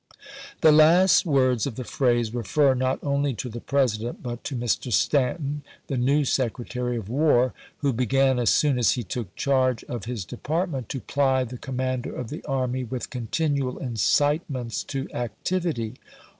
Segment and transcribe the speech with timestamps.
[0.61, 4.91] The last words of the phrase refer not only to the President, but to Mr.
[4.91, 10.05] Stanton, the new Secretary of War, who began as soon as he took charge of
[10.05, 15.93] his department to ply the commander of the army with continual incitements to activity.